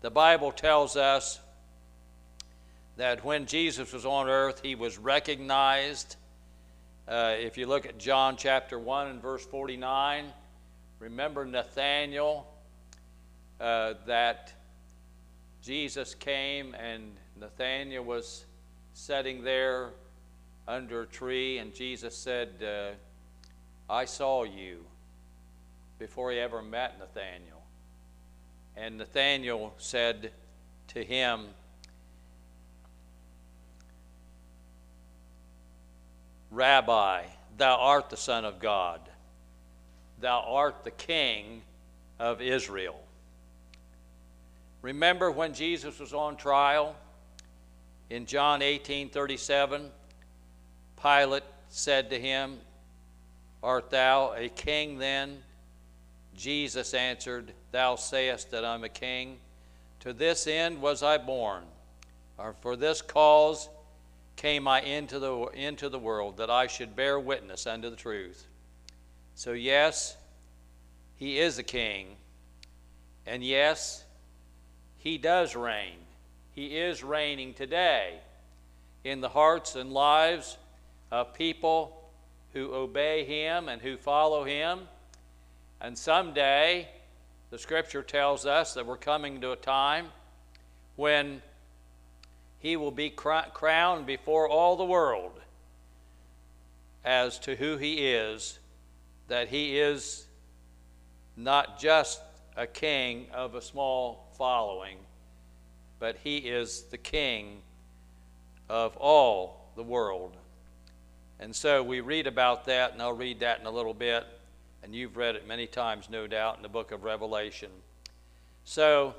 [0.00, 1.40] The Bible tells us
[2.96, 6.16] that when Jesus was on earth, he was recognized.
[7.06, 10.26] Uh, if you look at John chapter 1 and verse 49,
[10.98, 12.46] remember Nathanael,
[13.60, 14.52] uh, that
[15.62, 18.44] Jesus came and Nathanael was
[18.92, 19.90] sitting there
[20.66, 22.94] under a tree, and Jesus said, uh,
[23.88, 24.84] I saw you
[25.98, 27.62] before he ever met Nathanael.
[28.76, 30.32] And Nathanael said
[30.88, 31.46] to him,
[36.50, 37.24] Rabbi,
[37.56, 39.00] thou art the Son of God.
[40.20, 41.62] Thou art the King
[42.18, 43.00] of Israel.
[44.82, 46.94] Remember when Jesus was on trial
[48.08, 49.90] in John 18 37?
[51.02, 52.58] Pilate said to him,
[53.62, 55.42] Art thou a king then?
[56.36, 59.38] Jesus answered, Thou sayest that I'm a king.
[60.00, 61.64] To this end was I born,
[62.38, 63.68] or for this cause
[64.36, 68.46] came I into the, into the world, that I should bear witness unto the truth.
[69.34, 70.16] So, yes,
[71.16, 72.16] he is a king,
[73.26, 74.04] and yes,
[74.98, 75.96] he does reign.
[76.52, 78.20] He is reigning today
[79.04, 80.58] in the hearts and lives
[81.10, 82.05] of people
[82.56, 84.80] who obey him and who follow him.
[85.78, 86.88] And someday,
[87.50, 90.06] the scripture tells us that we're coming to a time
[90.96, 91.42] when
[92.58, 95.38] he will be crowned before all the world
[97.04, 98.58] as to who he is,
[99.28, 100.24] that he is
[101.36, 102.22] not just
[102.56, 104.96] a king of a small following,
[105.98, 107.58] but he is the king
[108.70, 110.38] of all the world.
[111.38, 114.24] And so we read about that, and I'll read that in a little bit,
[114.82, 117.70] and you've read it many times, no doubt, in the book of Revelation.
[118.64, 119.14] So,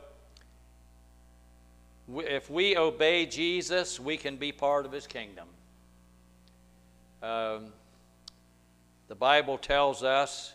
[2.09, 5.47] if we obey Jesus, we can be part of his kingdom.
[7.21, 7.67] Um,
[9.07, 10.53] the Bible tells us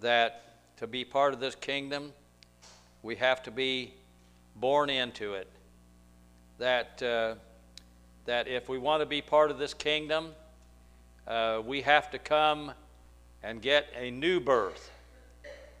[0.00, 0.42] that
[0.76, 2.12] to be part of this kingdom,
[3.02, 3.94] we have to be
[4.56, 5.48] born into it.
[6.58, 7.34] That, uh,
[8.26, 10.32] that if we want to be part of this kingdom,
[11.26, 12.72] uh, we have to come
[13.42, 14.90] and get a new birth,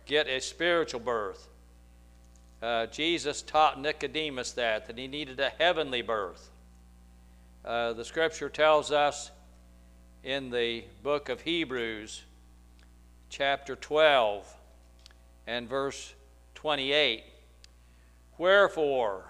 [0.06, 1.48] get a spiritual birth.
[2.62, 6.50] Uh, Jesus taught Nicodemus that, that he needed a heavenly birth.
[7.64, 9.30] Uh, the scripture tells us
[10.22, 12.22] in the book of Hebrews,
[13.28, 14.54] chapter 12,
[15.46, 16.14] and verse
[16.54, 17.24] 28
[18.36, 19.24] Wherefore,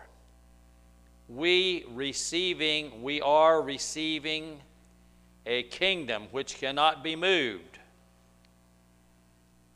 [1.28, 4.60] we receiving, we are receiving
[5.46, 7.78] a kingdom which cannot be moved.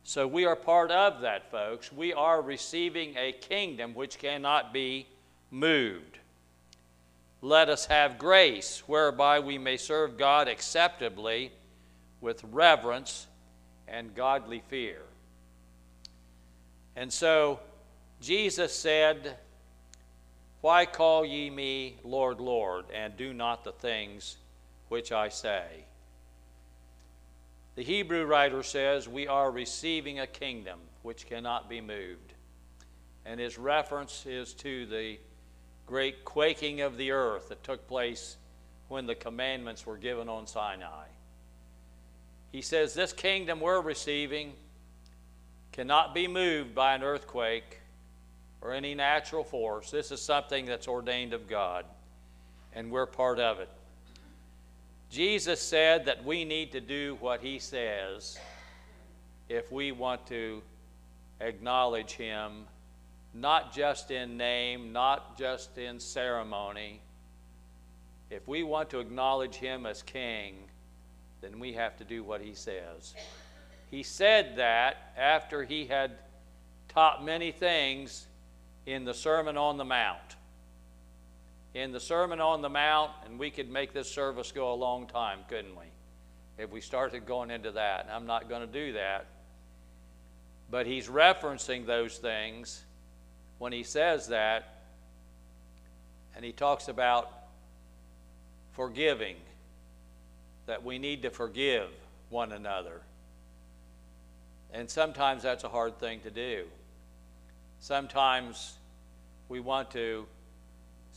[0.05, 1.93] So we are part of that, folks.
[1.93, 5.07] We are receiving a kingdom which cannot be
[5.51, 6.19] moved.
[7.43, 11.53] Let us have grace whereby we may serve God acceptably
[12.21, 13.27] with reverence
[13.87, 15.03] and godly fear.
[16.97, 17.61] And so
[18.21, 19.37] Jesus said,
[20.63, 24.39] Why call ye me Lord, Lord, and do not the things
[24.89, 25.67] which I say.
[27.77, 32.35] The Hebrew writer says, We are receiving a kingdom which cannot be moved.
[33.25, 35.19] And his reference is to the
[35.87, 38.37] great quaking of the earth that took place
[38.89, 41.07] when the commandments were given on Sinai.
[42.51, 44.55] He says, This kingdom we're receiving
[45.73, 47.81] cannot be moved by an earthquake
[48.61, 49.91] or any natural force.
[49.91, 51.85] This is something that's ordained of God,
[52.73, 53.69] and we're part of it.
[55.11, 58.39] Jesus said that we need to do what he says
[59.49, 60.61] if we want to
[61.41, 62.65] acknowledge him,
[63.33, 67.01] not just in name, not just in ceremony.
[68.31, 70.57] If we want to acknowledge him as king,
[71.41, 73.15] then we have to do what he says.
[73.91, 76.13] he said that after he had
[76.89, 78.27] taught many things
[78.85, 80.37] in the Sermon on the Mount.
[81.75, 85.07] In the Sermon on the Mount, and we could make this service go a long
[85.07, 85.85] time, couldn't we?
[86.63, 88.05] If we started going into that.
[88.05, 89.27] And I'm not going to do that.
[90.71, 92.85] But he's referencing those things
[93.59, 94.83] when he says that.
[96.35, 97.33] And he talks about
[98.73, 99.37] forgiving,
[100.67, 101.89] that we need to forgive
[102.31, 103.01] one another.
[104.73, 106.65] And sometimes that's a hard thing to do.
[107.81, 108.75] Sometimes
[109.49, 110.27] we want to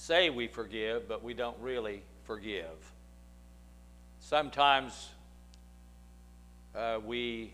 [0.01, 2.91] say we forgive, but we don't really forgive.
[4.19, 5.09] Sometimes
[6.75, 7.53] uh, we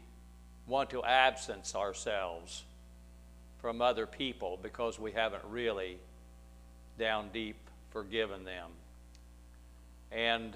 [0.66, 2.64] want to absence ourselves
[3.60, 5.98] from other people because we haven't really
[6.98, 7.58] down deep
[7.89, 8.70] forgiven them.
[10.14, 10.56] And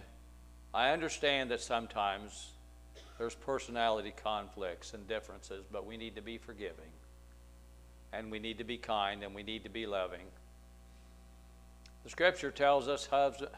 [0.74, 2.52] I understand that sometimes
[3.18, 6.92] there's personality conflicts and differences, but we need to be forgiving.
[8.14, 10.28] And we need to be kind and we need to be loving.
[12.04, 13.08] The scripture tells us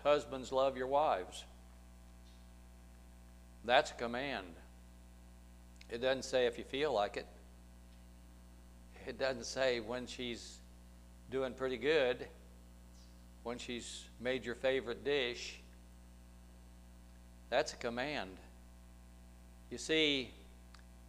[0.03, 1.45] husbands love your wives.
[3.65, 4.47] That's a command.
[5.89, 7.27] It doesn't say if you feel like it.
[9.07, 10.57] It doesn't say when she's
[11.31, 12.27] doing pretty good,
[13.43, 15.59] when she's made your favorite dish.
[17.49, 18.31] That's a command.
[19.69, 20.31] You see,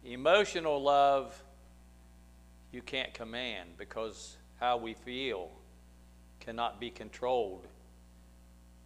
[0.03, 1.41] emotional love
[2.71, 5.49] you can't command because how we feel
[6.39, 7.67] cannot be controlled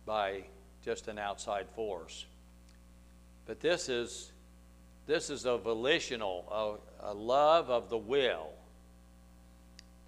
[0.05, 0.43] by
[0.83, 2.25] just an outside force.
[3.45, 4.31] But this is
[5.09, 8.49] this is a volitional, a, a love of the will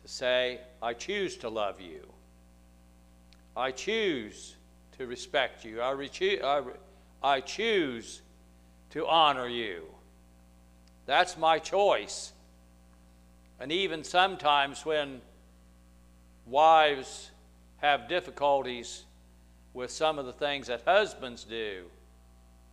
[0.03, 2.07] to say, I choose to love you.
[3.57, 4.55] I choose
[4.99, 5.81] to respect you.
[5.81, 5.93] I,
[6.43, 6.61] I,
[7.23, 8.21] I choose
[8.91, 9.85] to honor you.
[11.07, 12.31] That's my choice.
[13.59, 15.21] And even sometimes when
[16.45, 17.31] wives
[17.77, 19.03] have difficulties
[19.73, 21.85] with some of the things that husbands do,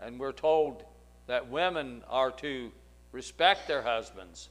[0.01, 0.85] and we're told
[1.27, 2.71] that women are to
[3.13, 4.49] respect their husbands,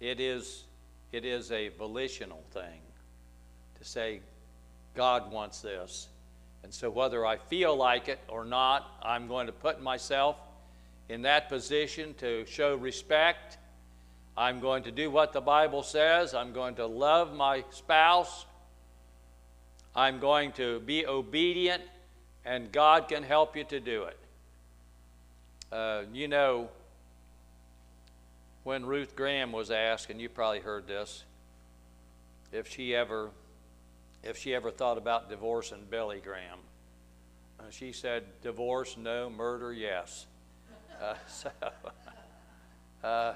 [0.00, 0.64] it is,
[1.12, 2.80] it is a volitional thing
[3.78, 4.20] to say,
[4.94, 6.08] God wants this.
[6.62, 10.36] And so, whether I feel like it or not, I'm going to put myself
[11.08, 13.58] in that position to show respect.
[14.36, 16.34] I'm going to do what the Bible says.
[16.34, 18.46] I'm going to love my spouse.
[19.94, 21.82] I'm going to be obedient,
[22.44, 24.18] and God can help you to do it.
[25.72, 26.68] Uh, you know,
[28.64, 31.24] when Ruth Graham was asked, and you probably heard this,
[32.52, 33.30] if she ever
[34.22, 36.58] if she ever thought about divorcing Billy Graham.
[37.58, 39.30] Uh, she said, Divorce, no.
[39.30, 40.26] Murder, yes.
[41.00, 41.50] Uh, so,
[43.02, 43.34] uh,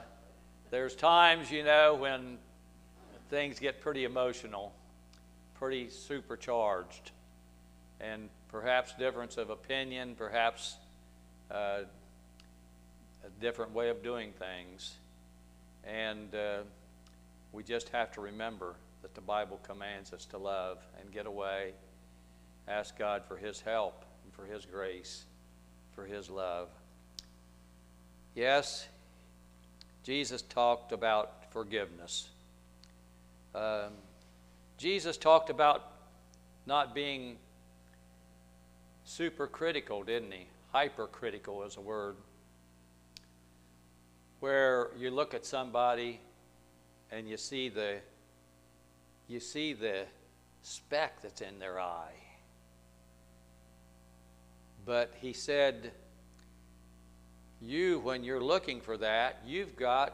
[0.75, 2.37] there's times, you know, when
[3.31, 4.73] things get pretty emotional,
[5.55, 7.13] pretty supercharged,
[8.01, 10.75] and perhaps difference of opinion, perhaps
[11.49, 11.83] uh,
[13.25, 14.97] a different way of doing things.
[15.85, 16.63] And uh,
[17.53, 21.75] we just have to remember that the Bible commands us to love and get away.
[22.67, 25.23] Ask God for His help and for His grace,
[25.95, 26.69] for His love.
[28.35, 28.89] Yes,
[30.05, 32.29] Jesus talked about forgiveness.
[33.55, 33.93] Um,
[34.77, 35.93] Jesus talked about
[36.67, 37.39] not being
[39.07, 40.47] supercritical, didn't he?
[40.73, 42.17] Hypercritical is a word.
[44.41, 46.21] Where you look at somebody
[47.11, 47.97] and you see the
[49.27, 50.05] you see the
[50.61, 52.13] speck that's in their eye.
[54.85, 55.93] But he said,
[57.67, 60.13] You, when you're looking for that, you've got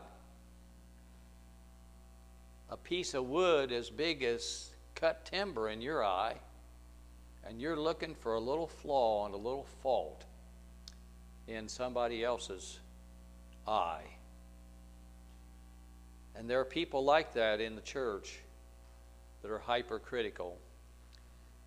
[2.68, 6.36] a piece of wood as big as cut timber in your eye,
[7.44, 10.24] and you're looking for a little flaw and a little fault
[11.48, 12.78] in somebody else's
[13.66, 14.04] eye.
[16.36, 18.38] And there are people like that in the church
[19.42, 20.56] that are hypercritical.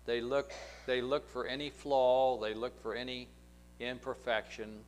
[0.06, 0.50] They look,
[0.86, 3.28] they look for any flaw, they look for any
[3.80, 4.80] imperfection,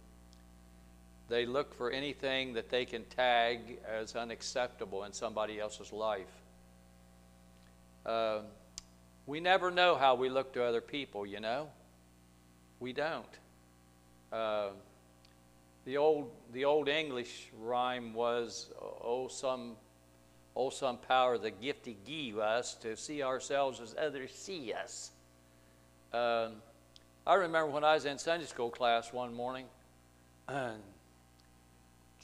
[1.29, 6.43] they look for anything that they can tag as unacceptable in somebody else's life.
[8.05, 8.41] Uh,
[9.27, 11.68] we never know how we look to other people, you know?
[12.79, 13.27] We don't.
[14.33, 14.68] Uh,
[15.85, 19.77] the old, the old English rhyme was, oh, some
[20.57, 25.11] oh, some power the gift he gave us to see ourselves as others see us.
[26.12, 26.55] Um,
[27.27, 29.66] I remember when I was in Sunday school class one morning,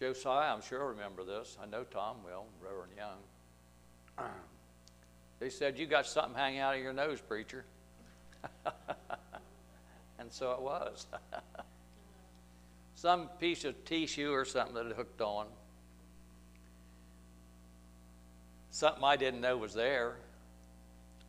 [0.02, 1.56] Josiah, I'm sure remember this.
[1.62, 4.26] I know Tom will, Reverend Young.
[5.38, 7.64] They said, You got something hanging out of your nose, preacher.
[10.18, 11.06] and so it was.
[12.96, 15.46] Some piece of tissue or something that had hooked on.
[18.70, 20.16] Something I didn't know was there.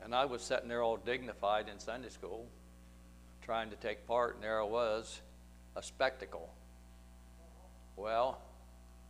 [0.03, 2.47] And I was sitting there all dignified in Sunday school,
[3.43, 5.21] trying to take part, and there I was,
[5.75, 6.51] a spectacle.
[7.95, 8.41] Well,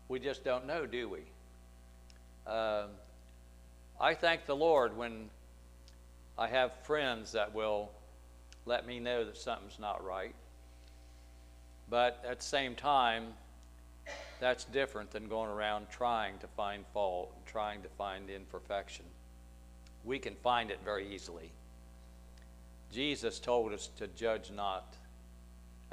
[0.07, 1.19] we just don't know, do we?
[2.51, 2.89] Um,
[3.99, 5.29] I thank the Lord when
[6.37, 7.89] I have friends that will
[8.65, 10.35] let me know that something's not right.
[11.89, 13.33] But at the same time,
[14.39, 19.05] that's different than going around trying to find fault, trying to find imperfection.
[20.03, 21.51] We can find it very easily.
[22.91, 24.95] Jesus told us to judge not,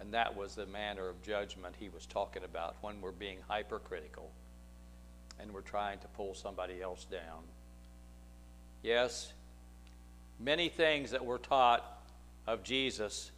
[0.00, 4.30] and that was the manner of judgment he was talking about when we're being hypercritical
[5.38, 7.42] and we're trying to pull somebody else down.
[8.82, 9.32] Yes,
[10.38, 11.84] many things that were taught
[12.46, 13.30] of Jesus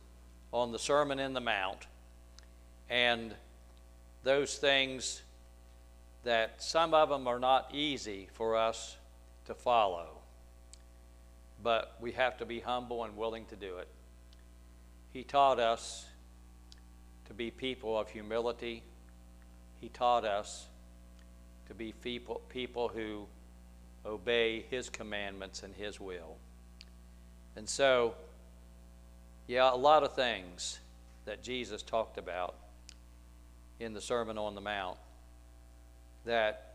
[0.53, 1.87] on the Sermon in the Mount,
[2.89, 3.35] and
[4.23, 5.23] those things
[6.25, 8.97] that some of them are not easy for us
[9.47, 10.07] to follow,
[11.63, 13.89] but we have to be humble and willing to do it.
[15.13, 16.07] He taught us
[17.27, 18.83] to be people of humility.
[19.81, 20.66] He taught us
[21.68, 23.27] to be people, people who
[24.05, 26.37] obey His commandments and His will.
[27.57, 28.14] And so,
[29.47, 30.79] yeah, a lot of things
[31.25, 32.57] that Jesus talked about
[33.79, 34.99] in the Sermon on the Mount
[36.25, 36.75] that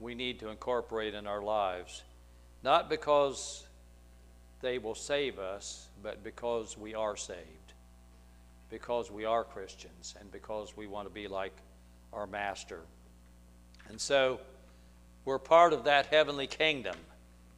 [0.00, 2.02] we need to incorporate in our lives,
[2.62, 3.64] not because
[4.60, 7.38] they will save us, but because we are saved,
[8.72, 11.52] because we are Christians, and because we want to be like
[12.10, 12.80] our Master.
[13.90, 14.40] And so,
[15.26, 16.96] we're part of that heavenly kingdom.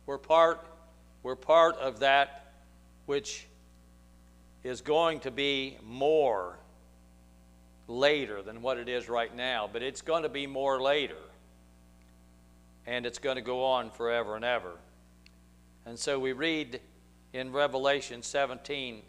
[0.07, 0.67] We're part,
[1.23, 2.53] we're part of that
[3.07, 3.47] which
[4.65, 6.59] is going to be more
[7.87, 11.15] later than what it is right now, but it's going to be more later.
[12.89, 14.73] And it's going to go on forever and ever.
[15.87, 16.81] And so we read
[17.33, 19.03] in Revelation 17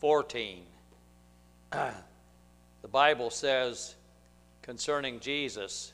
[0.00, 0.62] 14,
[1.70, 3.94] the Bible says
[4.62, 5.92] concerning Jesus,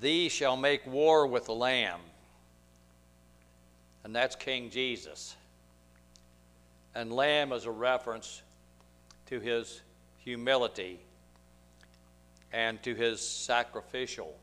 [0.00, 2.00] Thee shall make war with the Lamb.
[4.04, 5.36] And that's King Jesus.
[6.94, 8.42] And Lamb is a reference
[9.26, 9.80] to his
[10.18, 10.98] humility
[12.52, 14.34] and to his sacrificial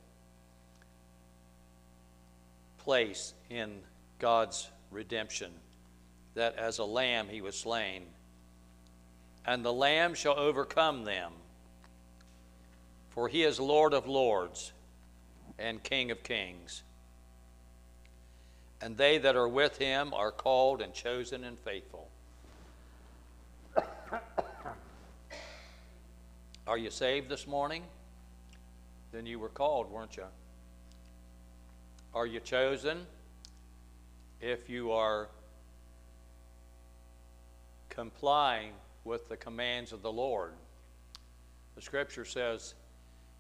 [2.90, 3.70] place in
[4.18, 5.52] God's redemption,
[6.34, 8.02] that as a lamb he was slain.
[9.46, 11.34] And the Lamb shall overcome them,
[13.10, 14.74] for he is Lord of lords
[15.60, 16.82] and King of kings.
[18.82, 22.10] And they that are with him are called and chosen and faithful.
[26.66, 27.84] are you saved this morning?
[29.12, 30.24] Then you were called, weren't you?
[32.14, 33.06] Are you chosen?
[34.42, 35.30] If you are
[37.90, 38.72] complying
[39.04, 40.54] with the commands of the Lord.
[41.76, 42.74] The scripture says,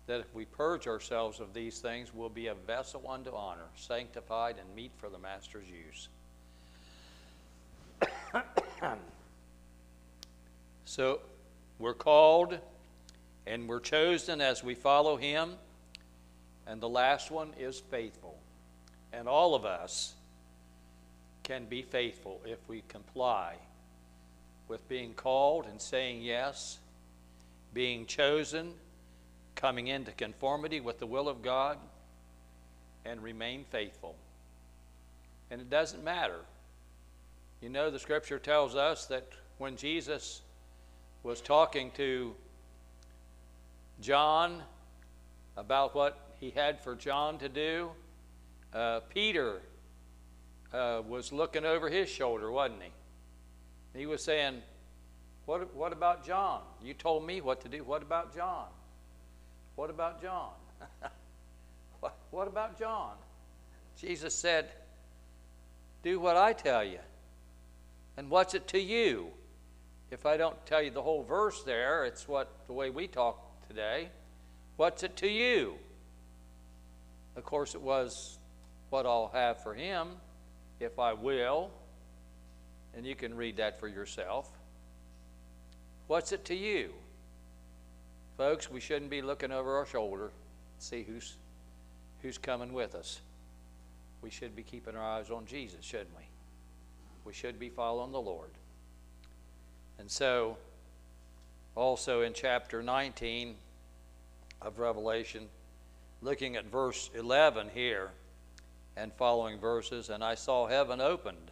[0.09, 4.55] that if we purge ourselves of these things, we'll be a vessel unto honor, sanctified
[4.59, 6.09] and meet for the Master's use.
[10.85, 11.19] so
[11.77, 12.57] we're called
[13.45, 15.51] and we're chosen as we follow Him.
[16.65, 18.35] And the last one is faithful.
[19.11, 20.13] And all of us
[21.43, 23.55] can be faithful if we comply
[24.67, 26.77] with being called and saying yes,
[27.73, 28.73] being chosen
[29.59, 31.77] coming into conformity with the will of God,
[33.03, 34.15] and remain faithful.
[35.51, 36.39] And it doesn't matter.
[37.61, 40.41] You know, the scripture tells us that when Jesus
[41.23, 42.33] was talking to
[43.99, 44.61] John
[45.57, 47.89] about what he had for John to do,
[48.73, 49.61] uh, Peter
[50.73, 53.99] uh, was looking over his shoulder, wasn't he?
[53.99, 54.61] He was saying,
[55.45, 56.61] what, what about John?
[56.83, 57.83] You told me what to do.
[57.83, 58.67] What about John?
[59.75, 60.51] What about John?
[61.99, 63.13] what, what about John?
[63.97, 64.69] Jesus said,
[66.03, 66.99] Do what I tell you.
[68.17, 69.27] And what's it to you?
[70.11, 73.67] If I don't tell you the whole verse there, it's what the way we talk
[73.67, 74.09] today.
[74.75, 75.75] What's it to you?
[77.35, 78.38] Of course, it was
[78.89, 80.07] what I'll have for him.
[80.79, 81.71] if I will,
[82.95, 84.49] and you can read that for yourself.
[86.07, 86.93] What's it to you?
[88.37, 90.31] Folks, we shouldn't be looking over our shoulder,
[90.77, 91.35] see who's,
[92.21, 93.19] who's coming with us.
[94.21, 96.23] We should be keeping our eyes on Jesus, shouldn't we?
[97.25, 98.51] We should be following the Lord.
[99.99, 100.57] And so,
[101.75, 103.55] also in chapter 19
[104.61, 105.47] of Revelation,
[106.21, 108.11] looking at verse 11 here
[108.99, 111.51] and following verses, and I saw heaven opened,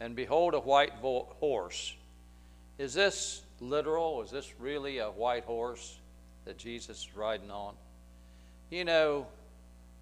[0.00, 1.94] and behold, a white horse.
[2.78, 4.22] Is this literal?
[4.22, 5.98] Is this really a white horse
[6.44, 7.74] that Jesus is riding on?
[8.70, 9.26] You know,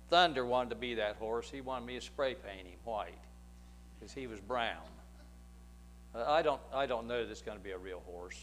[0.08, 1.50] Thunder wanted to be that horse.
[1.50, 3.14] He wanted me to spray paint him white
[3.98, 4.82] because he was brown.
[6.14, 8.40] Uh, I don't, I don't know that it's going to be a real horse,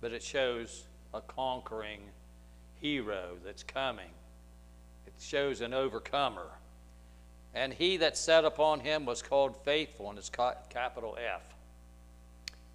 [0.00, 2.00] but it shows a conquering
[2.80, 4.10] hero that's coming.
[5.06, 6.50] It shows an overcomer.
[7.54, 11.42] And he that sat upon him was called faithful, and it's capital F,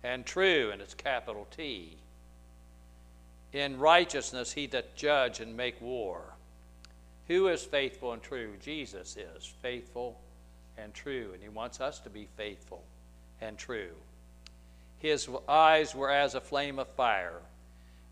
[0.04, 1.98] and true, and it's capital T.
[3.52, 6.22] In righteousness he that judge and make war.
[7.28, 8.54] Who is faithful and true?
[8.62, 10.20] Jesus is faithful
[10.78, 12.84] and true, and he wants us to be faithful
[13.42, 13.92] and true.
[15.00, 17.40] His eyes were as a flame of fire,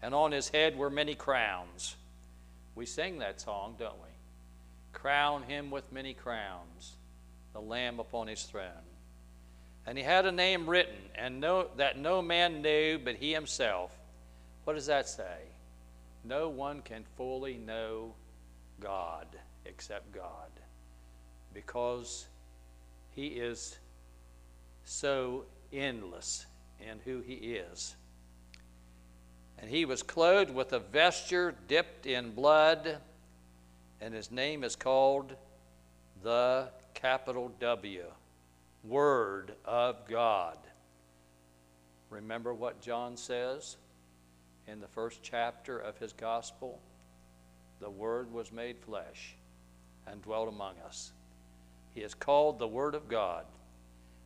[0.02, 1.96] and on his head were many crowns.
[2.76, 4.07] We sing that song, don't we?
[4.94, 6.96] Crown him with many crowns,
[7.54, 8.88] the Lamb upon his throne.
[9.86, 13.92] And he had a name written, and no, that no man knew but he himself.
[14.66, 15.38] What does that say?
[16.24, 18.14] No one can fully know
[18.82, 19.28] God
[19.66, 20.50] except God
[21.54, 22.28] because
[23.12, 23.78] he is
[24.84, 26.46] so endless
[26.80, 27.96] in who he is.
[29.58, 32.98] And he was clothed with a vesture dipped in blood,
[34.02, 35.36] and his name is called
[36.24, 38.04] the capital W,
[38.84, 40.58] Word of God.
[42.10, 43.78] Remember what John says
[44.68, 46.80] in the first chapter of his gospel?
[47.80, 49.36] The Word was made flesh
[50.06, 51.12] and dwelt among us.
[51.94, 53.46] He is called the Word of God.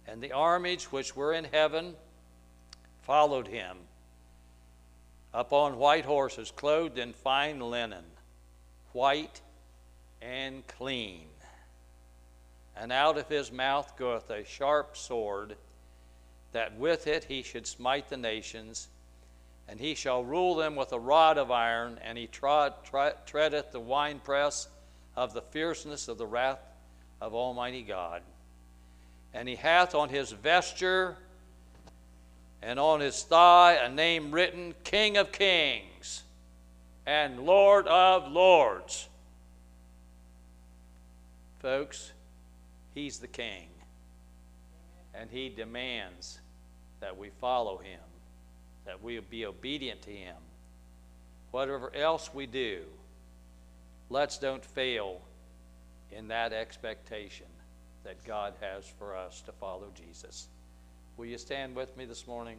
[0.07, 1.95] And the armies which were in heaven
[3.03, 3.77] followed him
[5.33, 8.03] upon white horses, clothed in fine linen,
[8.93, 9.41] white
[10.21, 11.27] and clean.
[12.75, 15.55] And out of his mouth goeth a sharp sword,
[16.51, 18.87] that with it he should smite the nations
[19.71, 22.73] and he shall rule them with a rod of iron, and he trod,
[23.25, 24.67] treadeth the winepress
[25.15, 26.59] of the fierceness of the wrath
[27.21, 28.21] of Almighty God.
[29.33, 31.15] And he hath on his vesture
[32.61, 36.23] and on his thigh a name written King of Kings
[37.05, 39.07] and Lord of Lords.
[41.61, 42.11] Folks,
[42.93, 43.67] he's the king,
[45.13, 46.39] and he demands
[46.99, 47.99] that we follow him
[48.85, 50.35] that we be obedient to Him.
[51.51, 52.83] Whatever else we do,
[54.09, 55.21] let's don't fail
[56.11, 57.47] in that expectation
[58.03, 60.47] that God has for us to follow Jesus.
[61.17, 62.57] Will you stand with me this morning?